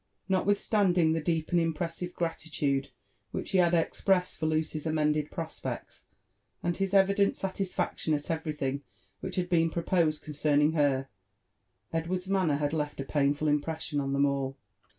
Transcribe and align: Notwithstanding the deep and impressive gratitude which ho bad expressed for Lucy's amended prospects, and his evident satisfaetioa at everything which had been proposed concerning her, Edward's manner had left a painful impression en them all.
Notwithstanding 0.27 1.13
the 1.13 1.21
deep 1.21 1.51
and 1.51 1.59
impressive 1.61 2.15
gratitude 2.15 2.89
which 3.29 3.51
ho 3.51 3.69
bad 3.69 3.75
expressed 3.75 4.39
for 4.39 4.47
Lucy's 4.47 4.87
amended 4.87 5.29
prospects, 5.29 6.05
and 6.63 6.75
his 6.75 6.95
evident 6.95 7.35
satisfaetioa 7.35 8.15
at 8.15 8.31
everything 8.31 8.81
which 9.19 9.35
had 9.35 9.47
been 9.47 9.69
proposed 9.69 10.23
concerning 10.23 10.71
her, 10.71 11.07
Edward's 11.93 12.27
manner 12.27 12.55
had 12.55 12.73
left 12.73 12.99
a 12.99 13.05
painful 13.05 13.47
impression 13.47 14.01
en 14.01 14.11
them 14.13 14.25
all. 14.25 14.57